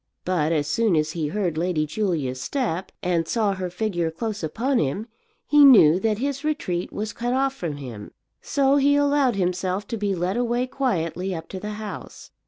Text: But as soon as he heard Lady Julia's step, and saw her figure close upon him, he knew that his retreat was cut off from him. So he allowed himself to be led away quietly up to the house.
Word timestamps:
But 0.25 0.51
as 0.51 0.65
soon 0.65 0.95
as 0.95 1.11
he 1.11 1.27
heard 1.27 1.59
Lady 1.59 1.85
Julia's 1.85 2.41
step, 2.41 2.91
and 3.03 3.27
saw 3.27 3.53
her 3.53 3.69
figure 3.69 4.09
close 4.09 4.41
upon 4.41 4.79
him, 4.79 5.05
he 5.45 5.63
knew 5.63 5.99
that 5.99 6.17
his 6.17 6.43
retreat 6.43 6.91
was 6.91 7.13
cut 7.13 7.33
off 7.35 7.53
from 7.53 7.77
him. 7.77 8.09
So 8.41 8.77
he 8.77 8.95
allowed 8.95 9.35
himself 9.35 9.87
to 9.89 9.97
be 9.97 10.15
led 10.15 10.37
away 10.37 10.65
quietly 10.65 11.35
up 11.35 11.47
to 11.49 11.59
the 11.59 11.73
house. 11.77 12.31